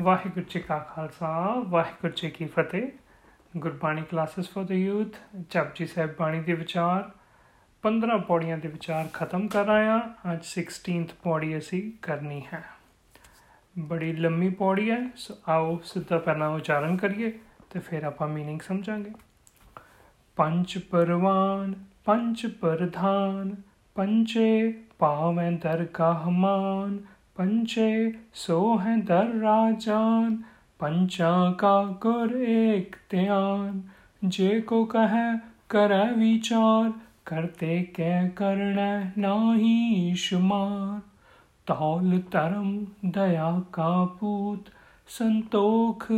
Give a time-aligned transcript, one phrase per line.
[0.00, 2.88] ਵਾਹਿਗੁਰੂ ਜੀ ਕਾ ਖਾਲਸਾ, ਵਾਹਿਗੁਰੂ ਜੀ ਕੀ ਫਤਿਹ।
[3.56, 5.16] Gurbani classes for the youth
[5.50, 7.10] Japji Sahib ਬਾਣੀ ਦੇ ਵਿਚਾਰ।
[7.82, 12.64] 15 ਪੌੜੀਆਂ ਦੇ ਵਿਚਾਰ ਖਤਮ ਕਰ ਆਇਆ ਅੱਜ 16th ਪੌੜੀ ਅਸੀਂ ਕਰਨੀ ਹੈ।
[13.78, 17.38] ਬੜੀ ਲੰਮੀ ਪੌੜੀ ਹੈ, ਸੋ ਆਓ ਸਿੱਧਾ ਪਹਿਲਾਂ ਉਚਾਰਨ ਕਰੀਏ
[17.70, 19.10] ਤੇ ਫਿਰ ਆਪਾਂ मीनिंग ਸਮਝਾਂਗੇ।
[20.36, 21.74] ਪੰਜ ਪਰਵਾਨ,
[22.04, 23.56] ਪੰਜ ਪ੍ਰਧਾਨ,
[23.94, 26.98] ਪੰਜੇ ਪਾਵੇਂ ਦਰਗਾਹ ਮਾਨ
[27.38, 30.36] पंचे सो है दर राजान,
[30.80, 33.84] पंचा का गुर एक त्यान।
[34.24, 35.36] जे को कह,
[35.70, 36.90] कर विचार,
[37.26, 41.02] करते कै करना नाही शुमार
[41.66, 44.64] तौल तरम दया का पूत,
[45.08, 46.12] संतोख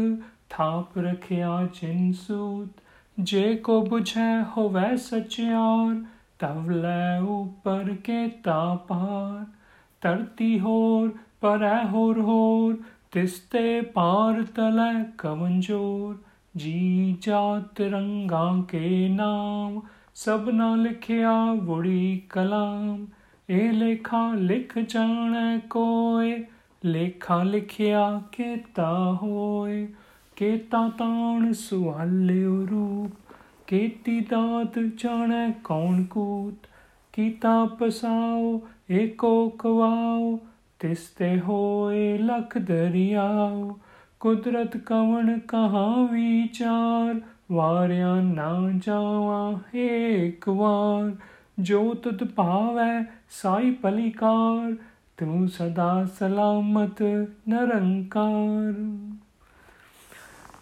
[0.51, 2.73] थाप रखिया जिन सूत।
[3.21, 6.07] जे को बुझे होवे सचियार
[6.41, 9.60] तव लै ऊपर के तापार
[10.01, 12.79] ਧਰਤੀ ਹੋਰ, ਪਰੈ ਹੋਰ ਹੋਰ
[13.11, 16.19] ਤਿਸਤੇ ਪਾਰ ਤਲੈ ਕਵੰਜੋਰ
[16.57, 19.81] ਜੀ ਜਾਤ ਰੰਗਾਂ ਕੇ ਨਾਮ
[20.15, 23.07] ਸਭਨਾ ਲਿਖਿਆ ਵੜੀ ਕਲਾਮ।
[23.51, 26.45] ਇਹ ਲੇਖਾ ਲਿਖ ਜਾਣੈ ਕੋਏ,
[26.85, 29.89] ਲੇਖਾ ਲਿਖਿਆ ਕੀਤਾ ਹੋਏ।
[30.37, 33.35] ਕੇਤਾ ਤਾਣ ਸੁਹਾਲਿਓ ਰੂਪ,
[33.67, 36.67] ਕੇਤੀ ਦਾਤ ਜਾਣੈ ਕੌਣ ਕੂਤ।
[37.13, 40.41] ਕੀਤਾ ਪਸਾਓ ਏਕੋ ਕਵਾਓ
[40.79, 43.79] ਤਿਸ ਤੇ ਹੋਏ ਲਖ ਦਰਿਆਓ।
[44.21, 47.21] ਕੁਦਰਤ ਕਵਣ ਕਹਾ ਵਿਚਾਰ,
[47.53, 51.13] ਵਾਰਿਆ ਨਾ ਜਾਵਾ ਏਕ ਵਾਰ।
[51.61, 54.77] ਜੋ ਤੁਧ ਭਾਵੈ ਸਾਈ ਪਲਿਕਾਰ
[55.17, 57.03] ਤੂੰ ਸਦਾ ਸਲਾਮਤ
[57.49, 58.75] ਨਰੰਕਾਰ।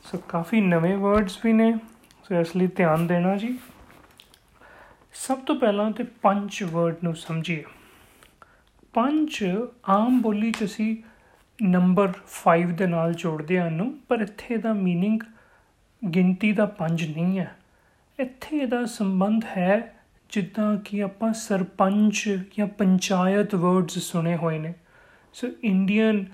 [0.03, 1.73] ਸੋ ਕਾਫੀ ਨਵੇਂ ਵਰਡਸ ਵੀ ਨੇ,
[2.29, 3.59] ਸੋ ਇਸ ਲਈ ਧਿਆਨ ਦੇਣਾ ਜੀ।
[5.13, 7.65] ਸਭ ਤੋਂ ਪਹਿਲਾਂ ਤੇ ਪੰਜ ਵਰਡ ਨੂੰ ਸਮਝੀਏ।
[8.94, 9.44] ਪੰਜ
[9.90, 10.96] ਆਮ ਬੋਲੀ 'ਚ ਅਸੀਂ
[11.60, 15.26] ਨੰਬਰ 5 ਦੇ ਨਾਲ ਜੋੜਦੇ ਹਾਂ ਨੂੰ ਪਰ ਇੱਥੇ ਦਾ मीनिंग
[16.02, 17.56] ਗਿਣਤੀ ਦਾ ਪੰਜ ਨਹੀਂ ਹੈ
[18.20, 19.96] ਇੱਥੇ ਇਹਦਾ ਸੰਬੰਧ ਹੈ
[20.30, 24.74] ਜਿੱਦਾਂ ਕਿ ਆਪਾਂ ਸਰਪੰਚ ਜਾਂ ਪੰਚਾਇਤ ਵਰਡਸ ਸੁਣੇ ਹੋਏ ਨੇ
[25.34, 26.26] so Indian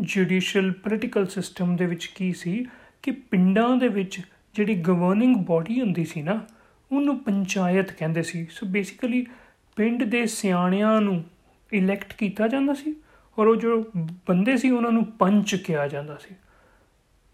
[0.00, 2.66] judicial political system ਦੇ ਵਿੱਚ ਕੀ ਸੀ
[3.02, 4.20] ਕਿ ਪਿੰਡਾਂ ਦੇ ਵਿੱਚ
[4.54, 6.40] ਜਿਹੜੀ ਗਵਰਨਿੰਗ ਬਾਡੀ ਹੁੰਦੀ ਸੀ ਨਾ
[6.90, 9.26] ਉਹਨੂੰ ਪੰਚਾਇਤ ਕਹਿੰਦੇ ਸੀ ਸੋ ਬੇਸਿਕਲੀ
[9.76, 11.22] ਪਿੰਡ ਦੇ ਸਿਆਣਿਆਂ ਨੂੰ
[11.73, 12.95] ਇਲੈਕਟ ਕੀਤਾ ਜਾਂਦਾ ਸੀ
[13.39, 13.91] ਔਰ ਉਹ ਜੋ
[14.27, 16.35] ਬੰਦੇ ਸੀ ਉਹਨਾਂ ਨੂੰ ਪੰਚ ਕਿਹਾ ਜਾਂਦਾ ਸੀ।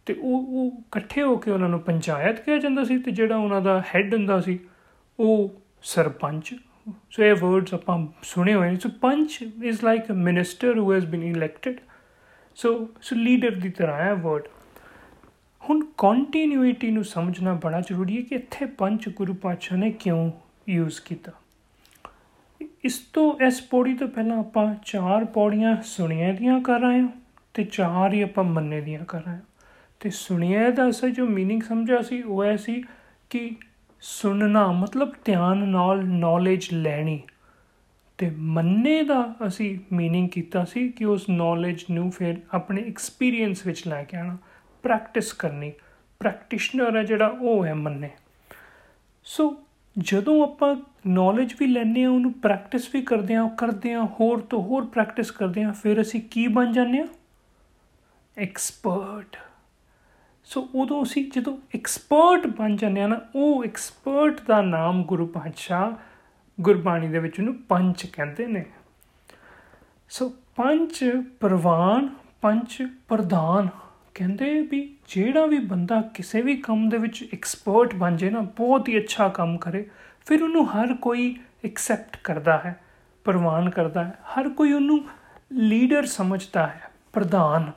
[0.05, 3.61] ਤੇ ਉਹ ਉਹ ਇਕੱਠੇ ਹੋ ਕੇ ਉਹਨਾਂ ਨੂੰ ਪੰਚਾਇਤ ਕਿਹਾ ਜਾਂਦਾ ਸੀ ਤੇ ਜਿਹੜਾ ਉਹਨਾਂ
[3.61, 4.59] ਦਾ ਹੈੱਡ ਹੁੰਦਾ ਸੀ
[5.19, 6.55] ਉਹ ਸਰਪੰਚ।
[7.11, 11.23] ਸੋ ਇਹ ਵਰਡਸ ਆਪਾਂ ਸੁਣੇ ਹੋਏ so panch is like a minister who has been
[11.23, 11.77] elected
[12.55, 14.47] so so leader ਦੀ ਤਰ੍ਹਾਂ ਹੈ ਵਰਡ
[15.69, 20.31] ਹੁਣ ਕੰਟੀਨਿਊਟੀ ਨੂੰ ਸਮਝਣਾ ਬੜਾ ਜ਼ਰੂਰੀ ਹੈ ਕਿ ਇੱਥੇ ਪੰਜ ਗੁਰੂ ਪਾਤਸ਼ਾਹ ਨੇ ਕਿਉਂ
[20.69, 21.31] ਯੂਜ਼ ਕੀਤਾ?
[22.76, 27.08] ਇਸ ਤੋਂ ਇਸ ਪੌੜੀ ਤੋਂ ਪਹਿਲਾਂ ਆਪਾਂ ਚਾਰ ਪੌੜੀਆਂ ਸੁਣੀਆਂ ਦੀਆਂ ਕਰ ਰਹੇ ਹਾਂ
[27.54, 29.40] ਤੇ ਚਾਰ ਹੀ ਆਪਾਂ ਮੰਨੇ ਦੀਆਂ ਕਰ ਰਹੇ ਹਾਂ
[30.00, 32.84] ਤੇ ਸੁਣਿਆ ਦਾ ਅਸਲ ਜੋ मीनिंग ਸਮਝਿਆ ਸੀ ਉਹ ਐ ਸੀ
[33.30, 33.50] ਕਿ
[34.00, 37.20] ਸੁਣਨਾ ਮਤਲਬ ਧਿਆਨ ਨਾਲ ਨੌਲੇਜ ਲੈਣੀ
[38.18, 43.88] ਤੇ ਮੰਨੇ ਦਾ ਅਸੀਂ मीनिंग ਕੀਤਾ ਸੀ ਕਿ ਉਸ ਨੌਲੇਜ ਨੂੰ ਫਿਰ ਆਪਣੇ ਐਕਸਪੀਰੀਅੰਸ ਵਿੱਚ
[43.88, 44.38] ਲੈ ਕੇ ਆਣਾ
[44.82, 45.72] ਪ੍ਰੈਕਟਿਸ ਕਰਨੀ
[46.20, 48.10] ਪ੍ਰੈਕਟੀਸ਼ਨਰ ਹੈ ਜਿਹੜਾ ਉਹ ਹੈ ਮੰਨੇ
[49.24, 49.62] ਸੋ
[49.98, 50.76] ਜਦੋਂ ਆਪਾਂ
[51.07, 55.31] ਨੌਲੇਜ ਵੀ ਲੈਨੇ ਆ ਉਹਨੂੰ ਪ੍ਰੈਕਟਿਸ ਵੀ ਕਰਦੇ ਆ ਕਰਦੇ ਆ ਹੋਰ ਤੋਂ ਹੋਰ ਪ੍ਰੈਕਟਿਸ
[55.31, 57.05] ਕਰਦੇ ਆ ਫਿਰ ਅਸੀਂ ਕੀ ਬਣ ਜਾਂਦੇ ਆ
[58.37, 59.37] ਐਕਸਪਰਟ
[60.43, 65.91] ਸੋ ਉਦੋਂ ਅਸੀਂ ਜਦੋਂ ਐਕਸਪਰਟ ਬਣ ਜਾਂਦੇ ਆ ਨਾ, ਉਹ ਐਕਸਪਰਟ ਦਾ ਨਾਮ ਗੁਰੂ ਪਾਤਸ਼ਾਹ
[66.61, 68.65] ਗੁਰਬਾਣੀ ਦੇ ਵਿੱਚ ਉਹਨੂੰ ਪੰਚ ਕਹਿੰਦੇ ਨੇ।
[70.09, 72.09] ਸੋ ਪੰਚ ਪ੍ਰਵਾਨ,
[72.41, 73.69] ਪੰਚ ਪ੍ਰਧਾਨ
[74.13, 78.89] ਕਹਿੰਦੇ ਵੀ ਜਿਹੜਾ ਵੀ ਬੰਦਾ ਕਿਸੇ ਵੀ ਕੰਮ ਦੇ ਵਿੱਚ ਐਕਸਪਰਟ ਬਣ ਜੇ ਨਾ, ਬਹੁਤ
[78.89, 79.89] ਹੀ ਅੱਛਾ ਕੰਮ ਕਰੇ।
[80.27, 82.75] ਫਿਰ ਉਹਨੂੰ ਹਰ ਕੋਈ ਐਕਸੈਪਟ ਕਰਦਾ ਹੈ,
[83.25, 85.03] ਪ੍ਰਵਾਨ ਕਰਦਾ ਹੈ, ਹਰ ਕੋਈ ਉਹਨੂੰ
[85.53, 87.71] ਲੀਡਰ ਸਮਝਦਾ ਹੈ, ਪ੍ਰਧਾਨ।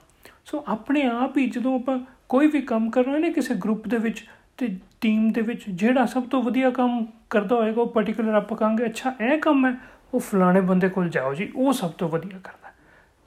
[0.44, 3.98] ਸੋ ਆਪਣੇ ਆਪ ਹੀ ਜਦੋਂ ਆਪਾਂ ਕੋਈ ਵੀ ਕੰਮ ਕਰਨਾ ਹੈ ਨਾ ਕਿਸੇ ਗਰੁੱਪ ਦੇ
[3.98, 4.24] ਵਿੱਚ
[4.58, 4.68] ਤੇ
[5.00, 9.14] ਟੀਮ ਦੇ ਵਿੱਚ, ਜਿਹੜਾ ਸਭ ਤੋਂ ਵਧੀਆ ਕੰਮ ਕਰਦਾ ਹੋਏਗਾ, ਉਹ ਪਾਰਟਿਕੂਲਰ ਆਪਾਂ ਕਹਾਂਗੇ, ਅੱਛਾ,
[9.20, 9.74] ਇਹ ਕੰਮ ਹੈ,
[10.14, 12.72] ਉਹ ਫਲਾਣੇ ਬੰਦੇ ਕੋਲ ਜਾਓ ਜੀ, ਉਹ ਸਭ ਤੋਂ ਵਧੀਆ ਕਰਦਾ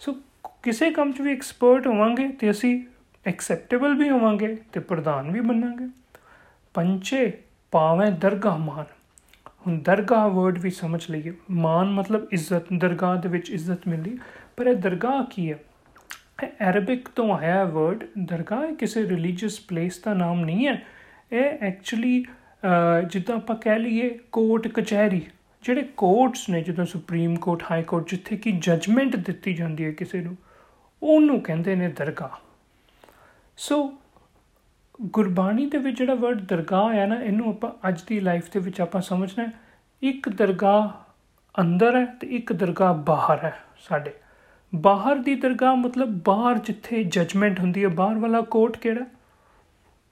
[0.02, 0.16] ਸੋ
[0.64, 2.84] ਕਿਸੇ ਕੰਮ 'ਚ ਵੀ ਐਕਸਪਰਟ ਹੋਵਾਂਗੇ ਤੇ ਅਸੀਂ
[3.26, 5.88] ਐਕਸੈਪਟੇਬਲ ਵੀ ਹੋਵਾਂਗੇ ਤੇ ਪ੍ਰਧਾਨ ਵੀ ਬਣਾਂਗੇ।
[6.76, 7.32] ਪੰਚੇ
[7.72, 8.86] ਪਾਵੇਂ ਦਰਗਾਹ ਮਾਨ
[9.68, 14.18] ਹੁਣ ਦਰਗਾਹ ਵਰਡ ਵੀ ਸਮਝ ਲਈਏ। ਮਾਨ ਮਤਲਬ ਇੱਜ਼ਤ, ਦਰਗਾਹ ਦੇ ਵਿੱਚ ਇੱਜ਼ਤ ਮਿਲਦੀ।
[14.58, 15.60] ਪਰ ਇਹ ਦਰਗਾਹ ਕੀ ਹੈ?
[16.44, 20.82] ਇਹ ਅਰਬਿਕ ਤੋਂ ਆਇਆ ਵਰਡ ਦਰਗਾਹ ਕਿਸੇ ਰਿਲੀਜੀਅਸ ਪਲੇਸ ਦਾ ਨਾਮ ਨਹੀਂ ਹੈ।
[21.32, 22.24] ਇਹ ਐਕਚੁਅਲੀ
[23.12, 25.22] ਜਿੱਦਾਂ ਆਪਾਂ ਕਹਿ ਲਈਏ ਕੋਰਟ, ਕਚਹਿਰੀ,
[25.64, 30.22] ਜਿਹੜੇ ਕੋਰਟਸ ਨੇ, ਜਿੱਦਾਂ ਸੁਪਰੀਮ ਕੋਰਟ ਹਾਈ ਕੋਰਟ ਜਿੱਥੇ ਕੀ ਜਜਮੈਂਟ ਦਿੱਤੀ ਜਾਂਦੀ ਹੈ ਕਿਸੇ
[30.22, 30.36] ਨੂੰ,
[31.02, 32.40] ਉਹਨੂੰ ਕਹਿੰਦੇ ਨੇ ਦਰਗਾਹ।
[33.58, 33.94] ਸੋ
[35.06, 38.82] ਗੁਰਬਾਣੀ ਦੇ ਵਿੱਚ ਜਿਹੜਾ ਵਰਡ ਦਰਗਾਹ ਹੈ ਨਾ, ਇਹਨੂੰ ਆਪਾਂ ਅੱਜ ਦੀ ਲਾਈਫ ਦੇ ਵਿੱਚ
[38.82, 39.48] ਆਪਾਂ ਸਮਝਣਾ
[40.02, 40.90] ਇੱਕ ਦਰਗਾਹ
[41.62, 43.58] ਅੰਦਰ ਹੈ ਤੇ ਇੱਕ ਦਰਗਾਹ ਬਾਹਰ ਹੈ
[43.90, 44.14] ਸਾਡੇ।
[44.76, 49.06] ਬਾਹਰ ਦੀ ਦਰਗਾਹ ਮਤਲਬ ਬਾਹਰ ਜਿੱਥੇ ਜਜਮੈਂਟ ਹੁੰਦੀ ਹੈ, ਬਾਹਰ ਵਾਲਾ ਕੋਰਟ ਕਿਹੜਾ?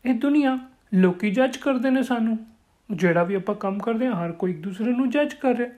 [0.06, 0.60] ਇਹ ਦੁਨੀਆ।
[0.94, 2.40] ਲੋਕੀ ਜੱਜ ਕਰਦੇ ਨੇ ਸਾਨੂੰ।
[2.92, 5.70] ਜਿਹੜਾ ਵੀ ਆਪਾਂ ਕੰਮ ਕਰਦੇ ਹਾਂ, ਹਰ ਕੋਈ ਇੱਕ ਦੂਸਰੇ ਨੂੰ ਜੱਜ ਕਰ ਰਿਹਾ।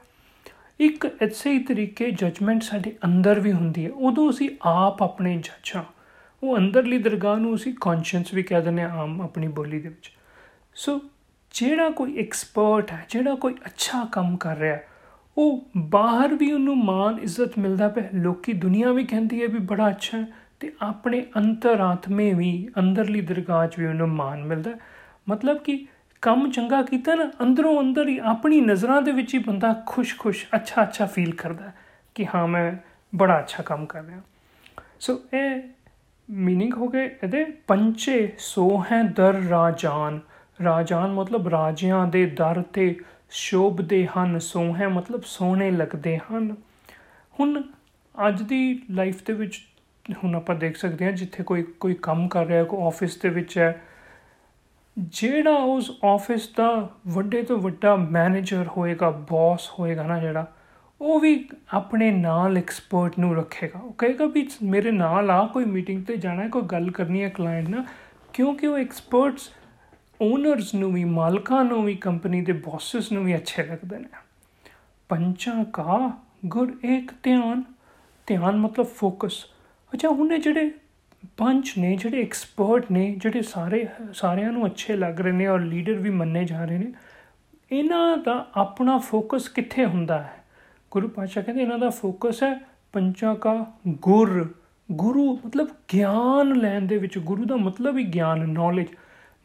[0.80, 5.71] ਇੱਕ ਐਸੇ ਹੀ ਤਰੀਕੇ ਜਜਮੈਂਟ ਸਾਡੇ ਅੰਦਰ ਵੀ ਹੁੰਦੀ ਹੈ। ਉਦੋਂ ਅਸੀਂ ਆਪ ਆਪਣੇ ਜੱਜ
[5.75, 5.83] ਹਾਂ।
[6.44, 10.12] ਉਹ ਅੰਦਰਲੀ ਦਰਗਾਹ ਨੂੰ ਅਸੀਂ ਕੌਨਸ਼ੀਅੰਸ ਵੀ ਕਹਿ ਦਿੰਦੇ ਹਾਂ ਆਮ ਆਪਣੀ ਬੋਲੀ ਦੇ ਵਿੱਚ।
[10.75, 11.01] ਸੋ
[11.51, 14.78] ਜਿਹੜਾ ਕੋਈ ਐਕਸਪਰਟ ਹੈ, ਜਿਹੜਾ ਕੋਈ ਅੱਛਾ ਕੰਮ ਕਰ ਰਿਹਾ,
[15.38, 19.90] ਉਹ ਬਾਹਰ ਵੀ ਉਹਨੂੰ ਮਾਨ ਇੱਜ਼ਤ ਮਿਲਦਾ ਪਿਆ। ਲੋਕੀ ਦੁਨੀਆ ਵੀ ਕਹਿੰਦੀ ਹੈ ਵੀ ਬੜਾ
[19.90, 20.28] ਅੱਛਾ ਹੈ
[20.60, 24.72] ਤੇ ਆਪਣੇ ਅੰਤਰਾਤਮੇ ਵੀ, ਅੰਦਰਲੀ ਦਰਗਾਹ 'ਚ ਵੀ ਉਹਨੂੰ ਮਾਨ ਮਿਲਦਾ
[25.30, 25.88] ਮਤਲਬ ਕਿ
[26.22, 31.06] ਕੰਮ ਚੰਗਾ ਕੀਤਾ ਨਾ, ਅੰਦਰੋਂ ਅੰਦਰ ਹੀ ਆਪਣੀ ਨਜ਼ਰਾਂ ਦੇ ਵਿੱਚ ਹੀ ਬੰਦਾ ਖੁਸ਼-ਖੁਸ਼, ਅੱਛਾ-ਅੱਛਾ
[31.06, 31.72] ਫੀਲ ਕਰਦਾ
[32.16, 32.74] ਕਿ ਹਾਂ, ਮੈਂ
[33.16, 34.22] ਬੜਾ ਅੱਛਾ ਕੰਮ ਕਰ ਰਿਹਾ।
[35.00, 35.62] ਸੋ ਇਹ
[36.30, 37.44] ਮੀਨਿੰਗ ਹੋ ਗਏ ਇਹਦੇ?
[37.68, 40.20] ਪੰਚੇ ਸੋ ਹੈ ਦਰ ਰਾਜਾਨ।
[40.64, 42.96] ਰਾਜਾਨ ਮਤਲਬ ਰਾਜਿਆਂ ਦੇ ਦਰ ਤੇ
[43.30, 46.56] ਸ਼ੋਭਦੇ ਹਨ। ਸੋਹਣੇ ਮਤਲਬ ਸੋਹਣੇ ਲੱਗਦੇ ਹਨ।
[47.40, 47.62] ਹੁਣ
[48.28, 49.62] ਅੱਜ ਦੀ ਲਾਈਫ ਦੇ ਵਿੱਚ
[50.24, 53.58] ਹੁਣ ਆਪਾਂ ਦੇਖ ਸਕਦੇ ਹਾਂ ਜਿੱਥੇ ਕੋਈ ਕੋਈ ਕੰਮ ਕਰ ਰਿਹਾ, ਕੋਈ ਆਫਿਸ ਦੇ ਵਿੱਚ
[53.58, 53.81] ਹੈ,
[55.00, 60.54] ਜਿਹੜਾ ਉਸ ਆਫਿਸ ਦਾ ਵੱਡੇ ਤੋਂ ਵੱਡਾ ਮੈਨੇਜਰ ਹੋਏਗਾ ਬੌਸ ਹੋਏਗਾ ਨਾ ਜਿਹੜਾ
[61.01, 66.04] ਉਹ ਵੀ ਆਪਣੇ ਨਾਲ ਐਕਸਪਰਟ ਨੂੰ ਰੱਖੇਗਾ। ਉਹ ਕਹੇਗਾ ਵੀ ਮੇਰੇ ਨਾਲ ਆ ਕੋਈ ਮੀਟਿੰਗ
[66.06, 67.84] ਤੇ ਜਾਣਾ ਹੈ ਕੋਈ ਗੱਲ ਕਰਨੀ ਹੈ ਕਲਾਇੰਟ ਨਾਲ,
[68.34, 69.50] ਕਿਉਂਕਿ ਉਹ ਐਕਸਪਰਟਸ
[70.22, 74.07] ਓਨਰਸ ਨੂੰ ਵੀ, ਮਾਲਕਾਂ ਨੂੰ ਵੀ ਕੰਪਨੀ ਦੇ ਬੌਸਸ ਨੂੰ ਵੀ ਅੱਛੇ ਲੱਗਦੇ ਨੇ।
[75.10, 76.12] ਪੰਚਾਂ ਕਾ
[76.45, 77.63] ਗੁਰ ਇੱਕ ਧਿਆਨ।
[78.28, 79.46] ਧਿਆਨ ਮਤਲਬ ਫੋਕਸ
[79.92, 80.72] ਅੱਛਾ ਉਹਨੇ ਜਿਹੜੇ
[81.38, 85.94] ਪੰਜ ਨੇ, ਜਿਹੜੇ ਐਕਸਪਰਟ ਨੇ, ਜਿਹੜੇ ਸਾਰੇ, ਸਾਰਿਆਂ ਨੂੰ ਅੱਛੇ ਲੱਗ ਰਹੇ ਨੇ ਔਰ ਲੀਡਰ
[85.94, 86.94] ਵੀ ਮੰਨੇ ਜਾ ਰਹੇ ਨੇ,
[87.72, 90.43] ਇਹਨਾਂ ਦਾ ਆਪਣਾ ਫੋਕਸ ਕਿੱਥੇ ਹੁੰਦਾ ਹੈ?
[90.94, 92.60] ਗੁਰੂ ਪਾਤਸ਼ਾਹ ਕਹਿੰਦੇ ਇਹਨਾਂ ਦਾ ਫੋਕਸ ਹੈ
[92.94, 94.54] ਪੰਚਾਂ ਕਾ ਗੁਰ।
[94.92, 98.88] ਗੁਰੂ ਮਤਲਬ ਗਿਆਨ ਲੈਣ ਦੇ ਵਿੱਚ, ਗੁਰੂ ਦਾ ਮਤਲਬ ਹੀ ਗਿਆਨ ਨੌਲੇਜ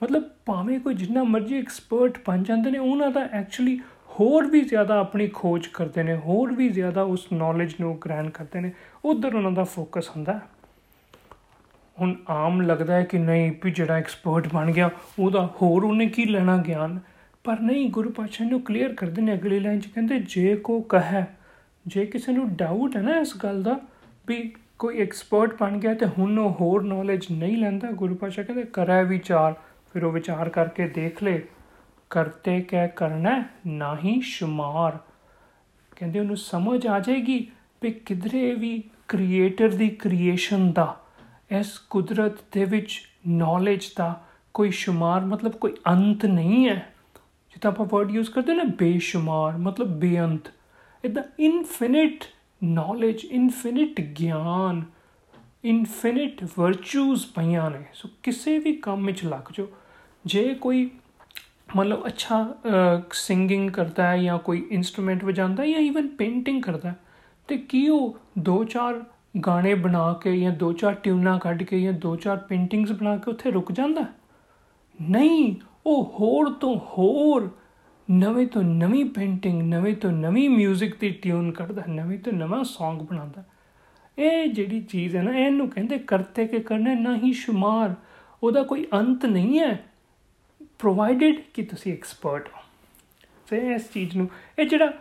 [0.03, 3.81] ਮਤਲਬ ਭਾਵੇਂ ਕੋਈ ਜਿੰਨਾ ਮਰਜ਼ੀ ਐਕਸਪਰਟ ਬਣ ਜਾਂਦੇ ਨੇ, ਉਹਨਾਂ ਦਾ ਐਕਚੁਅਲੀ
[4.21, 8.61] ਹੋਰ ਵੀ ਜ਼ਿਆਦਾ ਆਪਣੀ ਖੋਜ ਕਰਦੇ ਨੇ, ਹੋਰ ਵੀ ਜ਼ਿਆਦਾ ਉਸ ਨੌਲੇਜ ਨੂੰ ਗ੍ਰੈਨ ਕਰਦੇ
[8.61, 8.73] ਨੇ।
[9.05, 10.41] ਉਧਰ ਉਹਨਾਂ ਦਾ ਫੋਕਸ ਹੁੰਦਾ
[12.01, 16.25] ਹੁਣ ਆਮ ਲੱਗਦਾ ਹੈ ਕਿ ਨਹੀਂ ਵੀ ਜਿਹੜਾ ਐਕਸਪਰਟ ਬਣ ਗਿਆ, ਉਹਦਾ ਹੋਰ ਉਹਨੇ ਕੀ
[16.25, 16.99] ਲੈਣਾ ਗਿਆਨ?
[17.45, 21.25] ਪਰ ਨਹੀਂ, ਗੁਰੂ ਪਾਤਸ਼ਾਹ ਨੂੰ ਕਲੀਅਰ ਕਰਦੇ ਨੇ ਅਗਲੀ ਲਾਈਨ 'ਚ, ਕਹਿੰਦੇ, ਜੇ ਕੋ ਕਹੇ
[21.89, 23.79] ਜੇ ਕਿਸੇ ਨੂੰ ਡਾਊਟ ਹੈ ਨਾ ਇਸ ਗੱਲ ਦਾ,
[24.29, 28.65] ਵੀ ਕੋਈ ਐਕਸਪਰਟ ਬਣ ਗਿਆ ਤੇ ਹੁਣ ਉਹ ਹੋਰ ਨੌਲੇਜ ਨਹੀਂ ਲੈਂਦਾ, ਗੁਰੂ ਪਾਤਸ਼ਾਹ ਕਹਿੰਦੇ,
[28.73, 29.55] ਕਰੇ ਵਿਚਾਰ।
[29.93, 31.39] ਫਿਰ ਉਹ ਵਿਚਾਰ ਕਰਕੇ ਦੇਖ ਲੈ
[32.11, 34.99] ਕਰਤੇ ਕਹਿ ਕਰਨਾ, ਨਹੀਂ ਸ਼ੁਮਾਰ।
[35.97, 37.39] ਕਹਿੰਦੇ ਉਹਨੂੰ ਸਮਝ ਆ ਜਾਏਗੀ
[37.83, 40.97] ਵੀ ਕਿਧਰੇ ਵੀ ਕ੍ਰੀਏਟਰ ਦੀ ਕ੍ਰੀਏਸ਼ਨ ਦਾ,
[41.51, 44.15] ਇਸ ਕੁਦਰਤ ਦੇ ਵਿੱਚ ਨੌਲੇਜ ਦਾ
[44.55, 46.77] ਕੋਈ ਸ਼ੁਮਾਰ ਮਤਲਬ ਕੋਈ ਅੰਤ ਨਹੀਂ ਹੈ।
[47.51, 50.53] ਜਿੱਦਾਂ ਆਪਾਂ ਵਰਡ ਯੂਜ਼ ਕਰਦੇ ਨਾ, ਬੇਸ਼ੁਮਾਰ, ਮਤਲਬ ਬੇਅੰਤ।
[51.09, 52.25] ਇਦਾਂ ਇਨਫਿਨਿਟ
[52.65, 54.83] ਨੌਲੇਜ ਇਨਫਿਨਿਟ ਗਿਆਨ
[55.65, 59.67] ਇਨਫਿਨਿਟ ਵਰਚੂਸ ਪਈਆਂ ਨੇ। ਸੋ ਕਿਸੇ ਵੀ ਕੰਮ ਵਿੱਚ ਲੱਗ ਜਾਓ।
[60.27, 60.91] ਜੇ ਕੋਈ
[61.77, 62.55] ਮਤਲਬ ਅੱਛਾ
[63.13, 66.95] ਸਿੰਗਿੰਗ ਕਰਦਾ ਹੈ ਜਾਂ ਕੋਈ ਇਨਸਟਰੂਮੈਂਟ ਵਜਾਉਂਦਾ ਜਾਂ ਇਵਨ ਪੇਂਟਿੰਗ ਕਰਦਾ
[67.49, 69.05] ਤੇ ਕੀ ਉਹ ਦੋ ਚਾਰ
[69.47, 73.31] ਗਾਣੇ ਬਣਾ ਕੇ ਜਾਂ ਦੋ ਚਾਰ ਟਿਊਨਾਂ ਕੱਢ ਕੇ ਜਾਂ ਦੋ ਚਾਰ ਪੇਂਟਿੰਗਸ ਬਣਾ ਕੇ
[73.31, 74.05] ਉੱਥੇ ਰੁਕ ਜਾਂਦਾ
[75.03, 75.57] ਨਹੀਂ,
[75.87, 77.51] ਉਹ ਹੋਰ ਤੋਂ ਹੋਰ
[78.11, 83.07] ਨਵੇਂ ਤੋਂ ਨਵੀਂ ਪੇਂਟਿੰਗ ਨਵੇਂ ਤੋਂ ਨਵੀਂ 뮤직 ਦੀ ਟਿਊਨ ਕੱਢਦਾ, ਨਵੇਂ ਤੋਂ ਨਵਾਂ Song
[83.07, 83.45] ਬਣਾਉਂਦਾ।
[84.19, 87.95] ਇਹ ਜਿਹੜੀ ਚੀਜ਼ ਹੈ ਨਾ, ਇਹਨੂੰ ਕਹਿੰਦੇ ਕਰਤੇ ਕੇ ਕਰਨੇ ਨਹੀਂ ਸ਼ੁਮਾਰ।
[88.43, 89.85] ਉਹਦਾ ਕੋਈ ਅੰਤ ਨਹੀਂ ਹੈ।
[90.79, 92.61] ਪ੍ਰੋਵਾਈਡਡ ਕਿ ਤੁਸੀਂ ਐਕਸਪਰਟ ਹੋ।
[93.51, 94.93] ਤੇ ਇਸ ਚੀਜ਼ ਨੂੰ, ਇਹ ਜਿਹੜਾ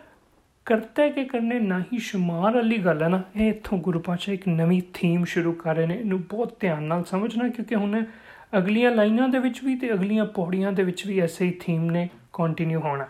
[0.64, 4.82] ਕਰਤੇ ਕੇ ਕਰਨੇ ਨਹੀਂ ਸ਼ੁਮਾਰ ਵਾਲੀ ਗੱਲ ਹੈ ਨਾ, ਇਹ ਇਥੋਂ ਗੁਰੂ ਪਾਤਸ਼ਾਹ ਇੱਕ ਨਵੀਂ
[4.94, 8.04] ਥੀਮ ਸ਼ੁਰੂ ਕਰ ਰਹੇ ਨੇ। ਇਹਨੂੰ ਬਹੁਤ ਧਿਆਨ ਨਾਲ ਸਮਝਣਾ, ਕਿਉਂਕਿ ਹੁਣ
[8.57, 12.09] ਅਗਲੀਆਂ ਲਾਈਨਾਂ ਦੇ ਵਿੱਚ ਵੀ ਤੇ ਅਗਲੀਆਂ ਪੌੜੀਆਂ ਦੇ ਵਿੱਚ ਵੀ ਐਸੇ ਹੀ ਥੀਮ ਨੇ
[12.33, 13.07] ਕੰਟੀਨਿਊ ਹੋਣਾ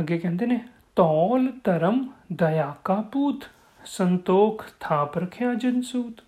[0.00, 0.60] ਅੱਗੇ ਕਹਿੰਦੇ ਨੇ
[0.96, 3.44] ਤੌਲ ਧਰਮ ਦਇਆ ਕਾ ਪੂਤ
[3.84, 6.20] ਸੰਤੋਖ ਥਾਪ ਰਖਿਆ ਜਨਸੂਤ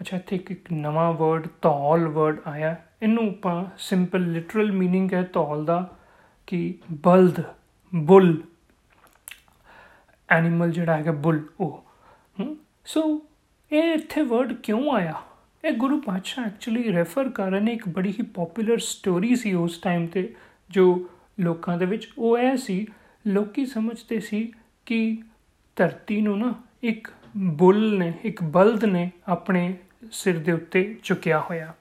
[0.00, 5.64] ਅੱਛਾ ਇੱਥੇ ਇੱਕ ਨਵਾਂ ਵਰਡ ਤੌਲ ਵਰਡ ਆਇਆ ਇਹਨੂੰ ਆਪਾਂ ਸਿੰਪਲ ਲਿਟਰਲ मीनिंग ਹੈ ਤੌਲ
[5.64, 5.88] ਦਾ
[6.46, 7.42] ਕਿ ਬਲਦ
[7.94, 8.42] ਬੁੱਲ
[10.28, 11.84] ਐਨੀਮਲ ਜਿਹੜਾ ਹੈਗਾ ਬੁੱਲ ਉਹ
[12.84, 13.22] ਸੋ
[13.72, 15.14] ਇਹ ਇੱਥੇ ਵਰਡ ਕਿਉਂ ਆਇਆ
[15.65, 19.77] ਇਹ ਗੁਰੂ ਪਾਤਸ਼ਾਹ ਐਕਚੁਅਲੀ ਰੈਫਰ ਕਰ ਰਹੇ ਨੇ ਇੱਕ ਬੜੀ ਹੀ ਪਪੂਲਰ ਸਟੋਰੀ ਸੀ ਉਸ
[19.77, 20.33] ਟਾਈਮ ਤੇ,
[20.69, 22.87] ਜੋ ਲੋਕਾਂ ਦੇ ਵਿੱਚ ਉਹ ਐ ਸੀ,
[23.27, 24.53] ਲੋਕੀ ਸਮਝਦੇ ਸੀ
[24.85, 25.17] ਕਿ
[25.75, 26.53] ਧਰਤੀ ਨੂੰ ਨਾ
[26.83, 29.75] ਇੱਕ ਬੁੱਲ ਨੇ, ਇੱਕ ਬਲਦ ਨੇ ਆਪਣੇ
[30.11, 31.73] ਸਿਰ ਦੇ ਉੱਤੇ ਚੁੱਕਿਆ ਹੋਇਆ।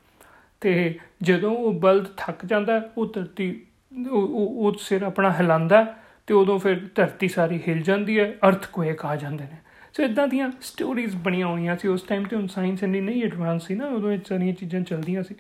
[0.60, 3.66] ਤੇ ਜਦੋਂ ਉਹ ਬਲਦ ਥੱਕ ਜਾਂਦਾ, ਉਹ ਧਰਤੀ,
[4.10, 5.96] ਉਹ ਉਹ ਸਿਰ ਆਪਣਾ ਹਿਲਾਉਂਦਾ,
[6.26, 9.56] ਤੇ ਉਦੋਂ ਫਿਰ ਧਰਤੀ ਸਾਰੀ ਹਿਲ ਜਾਂਦੀ ਹੈ ਅਰਥਕੁਏਕ ਆ ਜਾਂਦੇ ਨੇ।
[9.96, 13.66] ਸੋ ਇਦਾਂ ਦੀਆਂ ਸਟੋਰੀਜ਼ ਬਣੀਆਂ ਹੋਈਆਂ ਸੀ ਉਸ ਟਾਈਮ ਤੇ ਹੁਣ ਸਾਇੰਸ ਇੰਨੀ ਨਹੀਂ ਐਡਵਾਂਸ
[13.66, 15.34] ਸੀ ਨਾ, ਉਦੋਂ ਇਹ ਸਾਰੀਆਂ ਚੀਜ਼ਾਂ ਚੱਲਦੀਆਂ ਸੀ।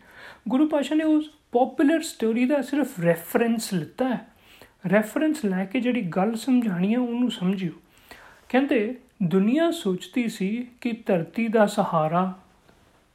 [0.48, 4.26] ਗੁਰੂ ਪਾਸ਼ਾ ਨੇ ਉਸ ਪਪੂਲਰ ਸਟੋਰੀ ਦਾ ਸਿਰਫ ਰੈਫਰੈਂਸ ਲਿੱਤਾ ਹੈ।
[4.92, 7.72] ਰੈਫਰੈਂਸ ਲੈ ਕੇ ਜਿਹੜੀ ਗੱਲ ਸਮਝਾਣੀ ਹੈ ਉਹਨੂੰ ਸਮਝਿਓ।
[8.48, 12.38] ਕਹਿੰਦੇ, ਦੁਨੀਆ ਸੋਚਦੀ ਸੀ ਕਿ ਧਰਤੀ ਦਾ ਸਹਾਰਾ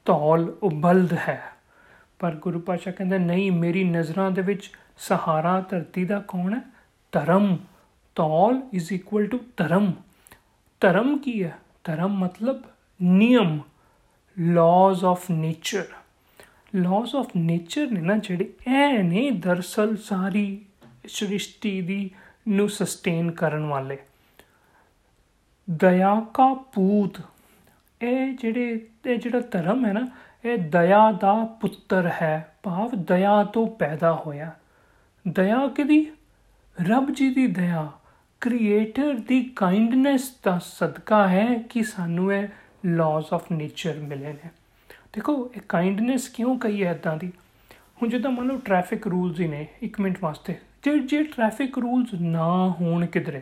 [0.05, 1.41] ਧੌਲ ਉਬਲਦ ਹੈ।
[2.19, 6.61] ਪਰ ਗੁਰੂ ਪਾਸ਼ਾ ਕਹਿੰਦਾ, ਨਹੀਂ, ਮੇਰੀ ਨਜ਼ਰਾਂ ਦੇ ਵਿੱਚ ਸਹਾਰਾ ਧਰਤੀ ਦਾ ਕੌਣ ਹੈ?
[7.11, 7.57] ਧਰਮ।
[8.15, 9.91] ਧੌਲ ਇਜ਼ ਇਕੁਅਲ ਟੂ ਧਰਮ।
[10.79, 11.57] ਧਰਮ ਕੀ ਹੈ?
[11.83, 12.63] ਧਰਮ ਮਤਲਬ
[13.01, 13.59] ਨਿਯਮ
[14.39, 15.85] laws of nature
[16.75, 20.65] laws of nature ਨੇ ਨਾ ਜਿਹੜੇ ਇਹ ਨੇ ਦਰਸਲ ਸਾਰੀ
[21.07, 22.11] ਸ੍ਰਿਸ਼ਟੀ ਦੀ
[22.47, 23.97] ਨੂੰ ਸਸਟੇਨ ਕਰਨ ਵਾਲੇ।
[25.69, 27.21] ਦਇਆ ਕਾ ਪੂਤ।
[28.01, 30.07] ਇਹ ਜਿਹੜੇ, ਇਹ ਜਿਹੜਾ ਧਰਮ ਹੈ ਨਾ,
[30.45, 34.51] ਇਹ ਦਇਆ ਦਾ ਪੁੱਤਰ ਹੈ। ਭਾਵ ਦਇਆ ਤੋਂ ਪੈਦਾ ਹੋਇਆ।
[35.27, 36.11] ਦਇਆ ਕਿਦੀ
[36.81, 37.91] ਰੱਬ ਜੀ ਦੀ ਦਇਆ।
[38.41, 42.47] ਕ੍ਰੀਏਟਰ ਦੀ ਕਾਈਂਡਨੈਸ ਦਾ ਸਦਕਾ ਹੈ ਕਿ ਸਾਨੂੰ ਇਹ
[42.85, 44.49] ਲਾਜ਼ ਆਫ ਨੇਚਰ ਮਿਲੇ ਨੇ।
[45.13, 47.31] ਦੇਖੋ, ਇਹ ਕਾਈਂਡਨੈਸ ਕਿਉਂ ਕਹੀ ਹੈ ਇਦਾਂ ਦੀ?
[48.01, 52.13] ਹੁਣ ਜਦੋਂ ਮੰਨ ਲਓ ਟ੍ਰੈਫਿਕ ਰੂਲਸ ਹੀ ਨੇ 1 ਮਿੰਟ ਵਾਸਤੇ। ਜੇ ਜੇ ਟ੍ਰੈਫਿਕ ਰੂਲਸ
[52.13, 53.41] ਨਾ ਹੋਣ ਕਿਧਰੇ,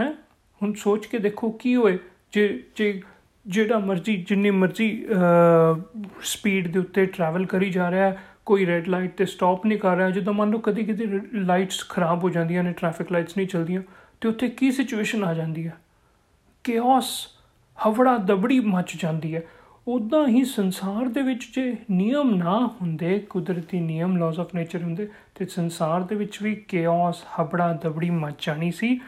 [0.00, 0.12] ਹੈ?
[0.60, 1.98] ਹੁਣ ਸੋਚ ਕੇ ਦੇਖੋ ਕੀ ਹੋਏ।
[2.32, 3.00] ਜੇ ਜੇ
[3.46, 5.06] ਜਿਹੜਾ ਮਰਜ਼ੀ, ਜਿੰਨੀ ਮਰਜ਼ੀ
[6.22, 8.16] ਸਪੀਡ ਦੇ ਉੱਤੇ ਟਰੈਵਲ ਕਰੀ ਜਾ ਰਿਹਾ
[8.50, 12.24] ਕੋਈ ਰੈੱਡ ਲਾਈਟ ਤੇ ਸਟਾਪ ਨਹੀਂ ਕਰ ਰਿਹਾ, ਜਦੋਂ ਮੰਨ ਲਓ ਕਦੀ ਕਦੀ ਲਾਈਟਸ ਖਰਾਬ
[12.24, 13.82] ਹੋ ਜਾਂਦੀਆਂ ਨੇ ਟ੍ਰੈਫਿਕ ਲਾਈਟਸ ਨਹੀਂ ਚੱਲਦੀਆਂ,
[14.20, 15.76] ਤੇ ਉੱਥੇ ਕੀ ਸਿਚੁਏਸ਼ਨ ਆ ਜਾਂਦੀ ਹੈ?
[16.64, 17.28] ਕੇਓਸ
[17.86, 19.42] ਹਵੜਾ ਦਬੜੀ ਮਚ ਜਾਂਦੀ ਹੈ।
[19.88, 25.08] ਉਦਾਂ ਹੀ ਸੰਸਾਰ ਦੇ ਵਿੱਚ ਜੇ ਨਿਯਮ ਨਾ ਹੁੰਦੇ, ਕੁਦਰਤੀ ਨਿਯਮ ਲਾਜ਼ ਆਫ ਨੇਚਰ ਹੁੰਦੇ,
[25.34, 29.00] ਤੇ ਸੰਸਾਰ ਦੇ ਵਿੱਚ ਵੀ ਕੇਓਸ ਹਬੜਾ ਦਬੜੀ ਮਚ ਜਾਣੀ ਸੀ।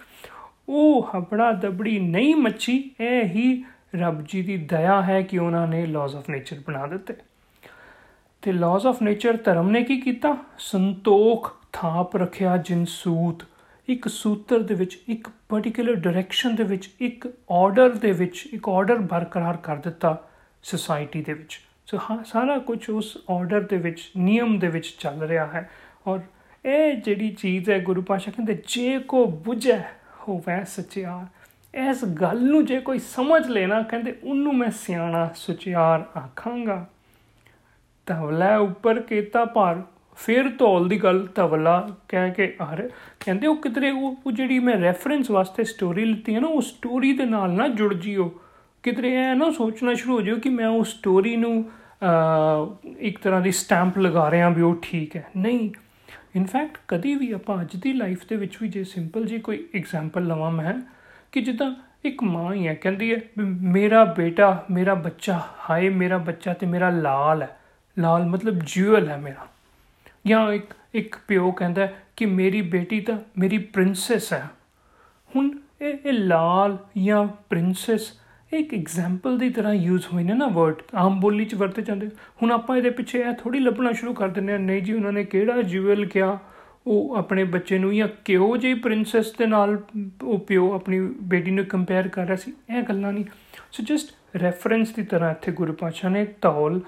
[0.68, 5.86] ਉਹ ਹਬੜਾ ਦਬੜੀ ਨਹੀਂ ਮੱਚੀ, ਇਹ ਹੀ ਰੱਬ ਜੀ ਦੀ ਦਇਆ ਹੈ ਕਿ ਉਹਨਾਂ ਨੇ
[5.86, 7.14] ਲਾਜ਼ ਆਫ ਨੇਚਰ ਬਣਾ ਦਿੱਤੇ।
[8.42, 10.36] ਤੇ ਲਾਜ਼ ਆਫ ਨੇਚਰ ਧਰਮ ਨੇ ਕੀ ਕੀਤਾ?
[10.58, 13.42] ਸੰਤੋਖ ਥਾਪ ਰੱਖਿਆ ਜਿਨਸੂਤ
[13.88, 18.98] ਇੱਕ ਸੂਤਰ ਦੇ ਵਿੱਚ, ਇੱਕ ਪਾਰਟਿਕੂਲਰ ਡਾਇਰੈਕਸ਼ਨ ਦੇ ਵਿੱਚ, ਇੱਕ ਆਰਡਰ ਦੇ ਵਿੱਚ, ਇੱਕ ਆਰਡਰ
[18.98, 20.28] ਬਰਕਰਾਰ ਕਰ ਦਿੱਤਾ
[20.62, 25.22] ਸੋਸਾਇਟੀ ਦੇ ਵਿੱਚ। ਸੋ ਹਾਂ, ਸਾਰਾ ਕੁਝ ਉਸ ਆਰਡਰ ਦੇ ਵਿੱਚ, ਨਿਯਮ ਦੇ ਵਿੱਚ ਚੱਲ
[25.22, 25.70] ਰਿਹਾ ਹੈ।
[26.06, 26.20] ਔਰ
[26.64, 29.82] ਇਹ ਜਿਹੜੀ ਚੀਜ਼ ਹੈ, ਗੁਰੂ ਪਾਸ਼ਾ ਕਹਿੰਦੇ, ਜੇ ਕੋ ਬੁਝੈ,
[30.28, 31.26] ਹੋਵੇ ਸਚਿਆਰ।
[31.90, 36.90] ਇਸ ਗੱਲ ਨੂੰ ਜੇ ਕੋਈ ਸਮਝ ਲੈਣਾ ਕਹਿੰਦੇ, ਉਹਨੂੰ ਮੈਂ ਸਿਆਣਾ ਸੁਚਿਆਰ ਆਖਾਂਗਾ।
[38.12, 39.82] ਤਵਲਾ ਉੱਪਰ ਕੀਤਾ ਭਾਰ।
[40.16, 42.88] ਫਿਰ ਤੋਲ ਦੀ ਗੱਲ ਤਵਲਾ ਕਹਿ ਕੇ ਆ ਰਿਹਾ।
[43.20, 47.24] ਕਹਿੰਦੇ ਉਹ ਕਿਧਰੇ, ਉਹ ਜਿਹੜੀ ਮੈਂ ਰੈਫਰੈਂਸ ਵਾਸਤੇ ਸਟੋਰੀ ਲਿੱਤੀ ਹੈ ਨਾ, ਉਹ ਸਟੋਰੀ ਦੇ
[47.24, 48.32] ਨਾਲ ਨਾ ਜੁੜ ਜਿਓ।
[48.82, 51.70] ਕਿਧਰੇ ਐ ਨਾ ਸੋਚਣਾ ਸ਼ੁਰੂ ਹੋ ਜਿਓ ਕਿ ਮੈਂ ਉਹ ਸਟੋਰੀ ਨੂੰ
[52.98, 55.70] ਇੱਕ ਤਰ੍ਹਾਂ ਦੀ ਸਟੈਂਪ ਲਗਾ ਰਿਹਾ ਵੀ ਉਹ ਠੀਕ ਹੈ। ਨਹੀਂ।
[56.36, 60.26] ਇਨਫੈਕਟ ਕਦੀ ਵੀ ਆਪਾਂ ਅੱਜ ਦੀ ਲਾਈਫ ਦੇ ਵਿੱਚ ਵੀ ਜੇ ਸਿੰਪਲ ਜੀ ਕੋਈ ਐਗਜ਼ਾਮਪਲ
[60.26, 60.74] ਲਵਾਂ ਮੈਂ,
[61.32, 65.40] ਕਿ ਜਿੱਦਾਂ ਇੱਕ ਮਾਂ ਹੀ ਹੈ, ਕਹਿੰਦੀ ਹੈ ਮੇਰਾ ਬੇਟਾ, ਮੇਰਾ ਬੱਚਾ,
[65.70, 67.56] ਹਾਏ, ਮੇਰਾ ਬੱਚਾ ਤੇ ਮੇਰਾ ਲਾਲ ਹੈ।
[67.98, 69.46] ਲਾਲ ਮਤਲਬ ਜੂਅਲ ਹੈ ਮੇਰਾ।
[70.26, 74.48] ਜਾਂ ਇੱਕ ਇੱਕ ਪਿਓ ਕਹਿੰਦਾ ਕਿ ਮੇਰੀ ਬੇਟੀ ਤਾਂ ਮੇਰੀ ਪ੍ਰਿੰਸੈਸ ਹੈ।
[75.36, 78.12] ਹੁਣ ਇਹ ਇਹ ਲਾਲ ਜਾਂ ਪ੍ਰਿੰਸੈਸ
[78.52, 82.06] ਇੱਕ ਐਗਜ਼ਾਮਪਲ ਦੀ ਤਰ੍ਹਾਂ ਯੂਜ਼ ਹੋਏ ਨੇ ਨਾ ਵਰਡ ਆਮ ਬੋਲੀ 'ਚ ਵਰਤੇ ਜਾਂਦੇ।
[82.42, 85.24] ਹੁਣ ਆਪਾਂ ਇਹਦੇ ਪਿੱਛੇ ਇਹ ਥੋੜੀ ਲੱਭਣਾ ਸ਼ੁਰੂ ਕਰ ਦਿੰਦੇ ਆ ਨਹੀਂ ਜੀ, ਉਹਨਾਂ ਨੇ
[85.24, 86.38] ਕਿਹੜਾ ਜੁਵਲ ਕਿਹਾ?
[86.86, 89.82] ਉਹ ਆਪਣੇ ਬੱਚੇ ਨੂੰ ਜਾਂ ਕਿਉਂ ਜੀ ਪ੍ਰਿੰਸੈਸ ਦੇ ਨਾਲ
[90.22, 92.52] ਉਹ ਪਿਓ ਆਪਣੀ ਬੇਟੀ ਨੂੰ ਕੰਪੇਅਰ ਕਰ ਰਿਹਾ ਸੀ?
[92.76, 93.24] ਇਹ ਗੱਲਾਂ ਨਹੀਂ।
[93.72, 96.80] ਸੋ ਜਸਟ ਰੈਫਰੈਂਸ ਦੀ ਤਰ੍ਹਾਂ ਇੱਥੇ ਗੁਰੂ ਪਾਤਸ਼ਾਹ ਨੇ ਤੌਲ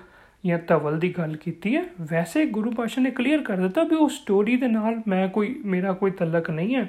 [0.46, 4.08] ਜਾਂ ਤਵਲ ਦੀ ਗੱਲ ਕੀਤੀ ਹੈ, ਵੈਸੇ ਗੁਰੂ ਪਾਤਸ਼ਾਹ ਨੇ ਕਲੀਅਰ ਕਰ ਦਿੱਤਾ ਵੀ ਉਹ
[4.08, 6.88] ਸਟੋਰੀ ਦੇ ਨਾਲ ਮੈਂ ਕੋਈ, ਮੇਰਾ ਕੋਈ ਤਲਕ ਨਹੀਂ ਹੈ।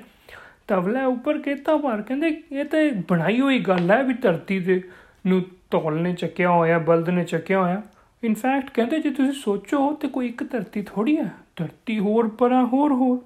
[0.68, 4.82] ਤਵਲਾ ਉੱਪਰ ਕੀਤਾ ਭਾਰ, ਕਹਿੰਦੇ ਇਹ ਤਾਂ ਬਣਾਈ ਹੋਈ ਗੱਲ ਹੈ ਵੀ ਧਰਤੀ ਦੇ
[5.28, 7.82] ਨੂੰ ਤੌਲ ਨੇ ਚੱਕਿਆ ਹੋਇਆ, ਬਲਦ ਨੇ ਚੱਕਿਆ ਹੋਇਆ।
[8.24, 12.92] ਇਨਫੈਕਟ ਕਹਿੰਦੇ ਜੇ ਤੁਸੀਂ ਸੋਚੋ ਤੇ ਕੋਈ ਇੱਕ ਧਰਤੀ ਥੋੜੀ ਹੈ, ਧਰਤੀ ਹੋਰ ਪਰਾਂ ਹੋਰ
[12.92, 13.20] ਹੋਰ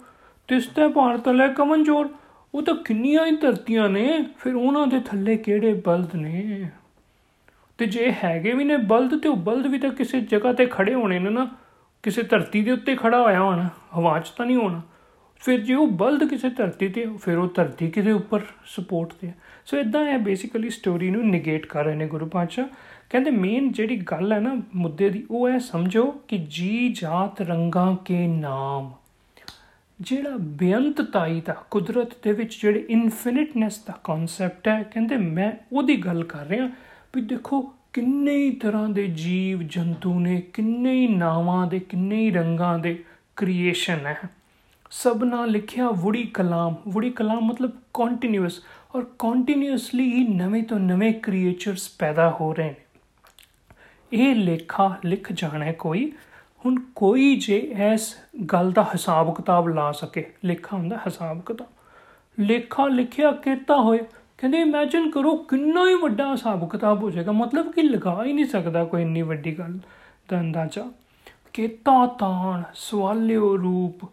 [0.48, 2.09] ਤਿਸ ਤੇ ਭਾਰ ਤਲੇ ਕਮਨ ਜੋਰ
[2.53, 6.69] ਉਹ ਤਾਂ ਕਿੰਨੀਆਂ ਹੀ ਧਰਤੀਆਂ ਨੇ, ਫਿਰ ਉਹਨਾਂ ਦੇ ਥੱਲੇ ਕਿਹੜੇ ਬਲਦ ਨੇ?
[7.79, 10.93] ਤੇ ਜੇ ਹੈਗੇ ਵੀ ਨੇ ਬਲਦ ਤੇ ਉਹ ਬਲਦ ਵੀ ਤਾਂ ਕਿਸੇ ਜਗ੍ਹਾ ਤੇ ਖੜੇ
[10.93, 11.50] ਹੋਣੇ ਨੇ ਨਾ,
[12.03, 14.81] ਕਿਸੇ ਧਰਤੀ ਦੇ ਉੱਤੇ ਖੜਾ ਹੋਇਆ ਹੋਣਾ, ਹਵਾ 'ਚ ਤਾਂ ਨਹੀਂ ਹੋਣਾ।
[15.39, 19.31] ਫਿਰ ਜੇ ਉਹ ਬਲਦ ਕਿਸੇ ਧਰਤੀ ਤੇ, ਫਿਰ ਉਹ ਧਰਤੀ ਕਿਦੇ ਉੱਪਰ ਸਪੋਰਟ ਤੇ
[19.65, 22.65] ਸੋ ਇਦਾਂ ਹੈ ਬੇਸਿਕਲੀ ਸਟੋਰੀ ਨੂੰ ਨੇਗੇਟ ਕਰ ਰਹੇ ਨੇ ਗੁਰੂ ਪਾਤਸ਼ਾਹ।
[23.09, 27.95] ਕਹਿੰਦੇ ਮੇਨ ਜਿਹੜੀ ਗੱਲ ਹੈ ਨਾ ਮੁੱਦੇ ਦੀ, ਉਹ ਹੈ ਸਮਝੋ ਕਿ ਜੀ ਜਾਤ ਰੰਗਾਂ
[28.05, 28.91] ਕੇ ਨਾਮ।
[30.01, 36.24] ਜਿਹੜਾ ਬੇਅੰਤਤਾਈ ਦਾ ਕੁਦਰਤ ਦੇ ਵਿੱਚ, ਜਿਹੜੇ ਇਨਫਿਨਿਟਨੈਸ ਦਾ ਕਨਸੈਪਟ ਹੈ, ਕਹਿੰਦੇ ਮੈਂ ਉਹਦੀ ਗੱਲ
[36.24, 36.69] ਕਰ ਰਿਹਾ।
[37.15, 42.31] ਵੀ ਦੇਖੋ ਕਿੰਨੇ ਹੀ ਤਰ੍ਹਾਂ ਦੇ ਜੀਵ ਜੰਤੂ ਨੇ, ਕਿੰਨੇ ਹੀ ਨਾਵਾਂ ਦੇ, ਕਿੰਨੇ ਹੀ
[42.31, 43.03] ਰੰਗਾਂ ਦੇ
[43.35, 44.19] ਕ੍ਰੀਏਸ਼ਨ ਹੈ।
[44.91, 48.63] ਸਭ ਨਾਲ ਲਿਖਿਆ ਵੁੜੀ ਕਲਾਮ। ਵੁੜੀ ਕਲਾਮ ਮਤਲਬ ਕੰਟੀਨਿਊਸ
[48.95, 52.75] ਔਰ ਕੰਟੀਨਿਊਸਲੀ ਹੀ ਨਵੇਂ ਤੋਂ ਨਵੇਂ ਕ੍ਰੀਏਚਰਸ ਪੈਦਾ ਹੋ ਰਹੇ ਨੇ।
[54.13, 56.13] ਇਹ ਲੇਖਾ ਲਿਖ ਜਾਣਾ ਕੋਈ।
[56.65, 57.57] ਹੁਣ ਕੋਈ ਜੇ
[57.93, 61.67] ਇਸ ਗੱਲ ਦਾ ਹਿਸਾਬ ਕਿਤਾਬ ਲਾ ਸਕੇ। ਲੇਖਾ ਹੁੰਦਾ ਹਿਸਾਬ ਕਿਤਾਬ।
[62.39, 63.99] ਲੇਖਾ ਲਿਖਿਆ ਕੀਤਾ ਹੋਏ?
[64.39, 68.46] ਕਹਿੰਦੇ ਇਮੇਜਿਨ ਕਰੋ ਕਿੰਨਾ ਹੀ ਵੱਡਾ ਹਿਸਾਬ ਕਿਤਾਬ ਹੋ ਜਾਏਗਾ। ਮਤਲਬ ਕਿ ਲਗਾ ਹੀ ਨਹੀਂ
[68.46, 69.77] ਸਕਦਾ ਕੋਈ ਇੰਨੀ ਵੱਡੀ ਗੱਲ
[70.29, 70.86] ਦਾ ਅੰਦਾਜ਼ਾ।
[71.53, 74.05] ਕੇਤਾ ਤਾਣ, ਸਵਾਲਿਓ ਰੂਪ,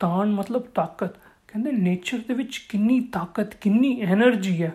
[0.00, 1.16] ਤਾਣ ਮਤਲਬ ਤਾਕਤ।
[1.48, 4.72] ਕਹਿੰਦੇ ਨੇਚਰ ਦੇ ਵਿੱਚ ਕਿੰਨੀ ਤਾਕਤ, ਕਿੰਨੀ એનર્ਜੀ ਹੈ।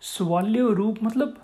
[0.00, 1.34] ਸਵਾਲਿਓ ਰੂਪ ਮਤਲਬ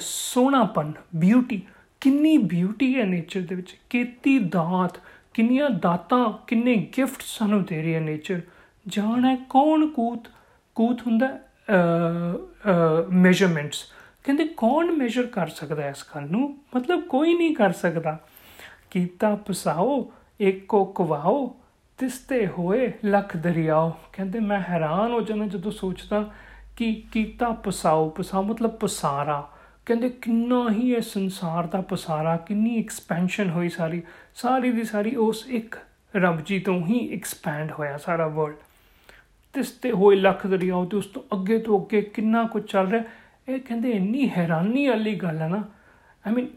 [0.00, 1.62] ਸੋਹਣਾਪਨ ਬਿਊਟੀ
[2.00, 4.98] ਕਿੰਨੀ ਬਿਊਟੀ ਹੈ ਨੇਚਰ ਦੇ ਵਿੱਚ। ਕੀਤੀ ਦਾਤ,
[5.34, 8.40] ਕਿੰਨੀਆਂ ਦਾਤਾਂ, ਕਿੰਨੇ ਗਿਫਟ ਸਾਨੂੰ ਦੇ ਰਹੀ ਹੈ ਨੇਚਰ
[8.86, 10.28] ਜਾਣ ਹੈ ਕੌਣ ਕੂਤ?
[10.74, 11.38] ਕੂਤ ਹੁੰਦਾ
[13.10, 13.82] ਮੈਜ਼ਰਮੈਂਟਸ
[14.24, 16.56] ਕਹਿੰਦੇ, ਕੌਣ ਮੈਜ਼ਰ ਕਰ ਸਕਦਾ ਇਸ ਗੱਲ ਨੂੰ?
[16.76, 18.16] ਮਤਲਬ ਕੋਈ ਨਹੀਂ ਕਰ ਸਕਦਾ।
[18.90, 21.54] ਕੀਤਾ ਪਸਾਓ, ਇੱਕ ਕੋ ਕਵਾਓ,
[21.98, 26.22] ਤਿਸਤੇ ਹੋਏ, ਲੱਖ ਦਰਿਆਓ। ਕਹਿੰਦੇ, ਮੈਂ ਹੈਰਾਨ ਹੋ ਜਾਂਦਾ ਜਦੋਂ ਸੋਚਦਾ
[26.76, 29.40] ਕਿ ਕੀਤਾ ਪਸਾਉ ਪਸਾਉ ਮਤਲਬ ਪਸਾਰਾ।
[29.86, 34.02] ਕਹਿੰਦੇ, ਕਿੰਨਾ ਹੀ ਇਹ ਸੰਸਾਰ ਦਾ ਪਸਾਰਾ, ਕਿੰਨੀ ਐਕਸਪੈਂਸ਼ਨ ਹੋਈ ਸਾਰੀ।
[34.34, 35.76] ਸਾਰੀ ਦੀ ਸਾਰੀ ਉਸ ਇੱਕ
[36.16, 38.56] ਰੱਬ ਜੀ ਤੋਂ ਹੀ ਐਕਸਪੈਂਡ ਹੋਇਆ ਸਾਰਾ ਵਰਲਡ
[39.54, 43.02] ਤਿਸ ਤੇ ਹੋਏ ਲੱਖ ਦਰਿਆਓ ਤੇ ਉਸ ਤੋਂ ਅੱਗੇ ਤੋਂ ਅੱਗੇ ਕਿੰਨਾ ਕੁਝ ਚੱਲ ਰਿਹਾ
[43.48, 45.62] ਇਹ ਕਹਿੰਦੇ ਇੰਨੀ ਹੈਰਾਨੀ ਵਾਲੀ ਗੱਲ ਹੈ ਨਾ।
[46.24, 46.48] ਆਈ ਮੀਨ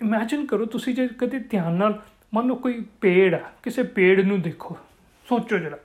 [0.00, 1.98] ਇਮੇਜਿਨ ਕਰੋ ਤੁਸੀਂ ਜੇ ਕਦੇ ਧਿਆਨ ਨਾਲ,
[2.34, 4.76] ਮੰਨ ਲਓ ਕੋਈ ਪੇੜ ਆ, ਕਿਸੇ ਪੇੜ ਨੂੰ ਦੇਖੋ,
[5.26, 5.78] ਸੋਚੋ ਜਰਾ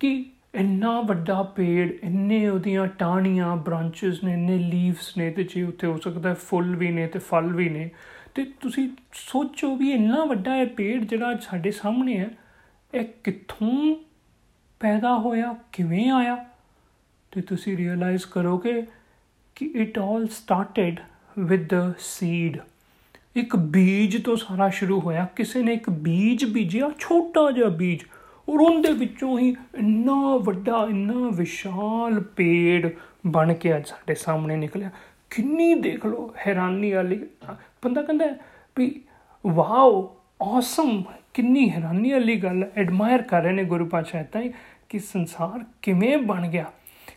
[0.00, 0.10] ਕਿ
[0.54, 5.96] ਇੰਨਾ ਵੱਡਾ ਪੇੜ, ਇੰਨੇ ਉਹਦੀਆਂ ਟਾਹਣੀਆਂ ਬ੍ਰਾਂਚਸ ਨੇ, ਇੰਨੇ ਲੀਵਸ ਨੇ ਤੇ ਜੇ ਉੱਥੇ ਹੋ
[5.96, 7.90] ਸਕਦਾ ਫੁੱਲ ਵੀ ਨੇ ਤੇ ਫਲ ਵੀ ਨੇ,
[8.34, 12.30] ਤੇ ਤੁਸੀਂ ਸੋਚੋ ਵੀ ਇੰਨਾ ਵੱਡਾ ਇਹ ਪੇੜ ਜਿਹੜਾ ਸਾਡੇ ਸਾਹਮਣੇ ਹੈ,
[12.94, 13.96] ਇਹ ਕਿੱਥੋਂ
[14.80, 16.46] ਪੈਦਾ ਹੋਇਆ, ਕਿਵੇਂ ਆਇਆ?
[17.30, 18.86] ਤੇ ਤੁਸੀਂ ਰਿਅਲਾਈਜ਼ ਕਰੋਗੇ
[19.54, 21.00] ਕਿ it all started
[21.38, 22.58] with the seed
[23.36, 27.98] ਇੱਕ ਬੀਜ ਤੋਂ ਸਾਰਾ ਸ਼ੁਰੂ ਹੋਇਆ। ਕਿਸੇ ਨੇ ਇੱਕ ਬੀਜ ਬੀਜਿਆ, ਛੋਟਾ ਜਿਹਾ ਬੀਜ।
[28.48, 32.90] ਔਰ ਉਹਦੇ ਵਿੱਚੋਂ ਹੀ ਇੰਨਾ ਵੱਡਾ, ਇੰਨਾ ਵਿਸ਼ਾਲ ਪੇੜ
[33.26, 34.90] ਬਣ ਕੇ ਅੱਜ ਸਾਡੇ ਸਾਹਮਣੇ ਨਿਕਲਿਆ।
[35.30, 37.26] ਕਿੰਨੀ ਦੇਖ ਲਓ, ਹੈਰਾਨੀ ਵਾਲੀ,
[37.84, 38.26] ਬੰਦਾ ਕਹਿੰਦਾ
[38.76, 39.02] ਵੀ,
[39.46, 41.02] ਵਾਓ ਔਸਮ
[41.34, 44.42] ਕਿੰਨੀ ਹੈਰਾਨੀ ਵਾਲੀ ਗੱਲ ਐਡਮਾਇਰ ਕਰ ਰਹੇ ਨੇ ਗੁਰੂ ਪਾਤਸ਼ਾਹ ਤਾਂ
[44.88, 46.64] ਕਿ ਸੰਸਾਰ ਕਿਵੇਂ ਬਣ ਗਿਆ।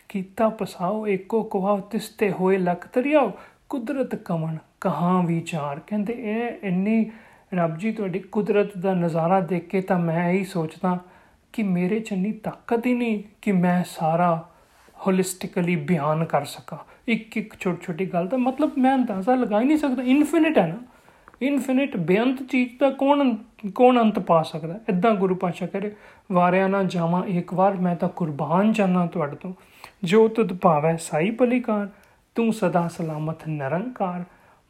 [0.10, 3.32] ਕੀਤਾ ਪਸਾਓ, ਏਕੋ ਕਵਾ ਤਿਸਤੇ ਹੋਏ ਲਖ ਤਰਿਆਓ
[3.70, 7.12] ਕੁਦਰਤ ਕਮਣ ਕਹਾਂ ਵਿਚਾਰ। ਕਹਿੰਦੇ ਇਹ ਇੰਨੀ,
[7.54, 11.00] ਰੱਬ ਜੀ ਤੁਹਾਡੀ ਕੁਦਰਤ ਦਾ ਨਜ਼ਾਰਾ ਦੇਖ ਕੇ ਤਾਂ ਮੈਂ ਹੀ ਸੋਚਦਾ
[11.54, 14.50] ਕਿ ਮੇਰੇ ਚ ਇੰਨੀ ਤਾਕਤ ਹੀ ਨਹੀਂ ਕਿ ਮੈਂ ਸਾਰਾ
[15.08, 19.66] ਹੋਲਿਸਟਿਕਲੀ ਬਿਆਨ ਕਰ ਸਕਾਂ। ਇੱਕ ਇੱਕ ਛੋਟੀ ਛੋਟੀ ਗੱਲ ਦਾ ਮਤਲਬ ਮੈਂ ਅੰਦਾਜ਼ਾ ਲਗਾ ਹੀ
[19.66, 20.99] ਨਹੀਂ ਸਕਦਾ। ਇਨਫਿਨਿਟ ਹੈ ਨਾ।
[21.42, 23.36] ਇਨਫਿਨਿਟ ਬੇਅੰਤ ਚੀਜ਼ ਦਾ ਕੌਣ
[23.76, 24.80] ਕੌਣ ਅੰਤ ਪਾ ਸਕਦਾ?
[24.90, 25.96] ਇਦਾਂ ਗੁਰੂ ਪਾਸ਼ਾ ਕਰੇ
[26.32, 29.54] ਵਾਰਿਆ ਨਾ ਜਾਵਾਂ ਇੱਕ ਵਾਰ, ਮੈਂ ਤਾਂ ਕੁਰਬਾਨ ਜਾਣਾ ਤੁਹਾਡੇ ਤੋਂ।
[30.04, 31.90] ਜੋ ਤੁਧ ਭਾਵੈ ਸਾਈ ਭਲੀਕਾਰ
[32.36, 34.24] ਤੂੰ ਸਦਾ ਸਲਾਮਤ ਨਿਰੰਕਾਰ।